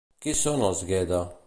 Qui 0.23 0.33
són 0.39 0.65
els 0.71 0.83
Ghede? 0.93 1.21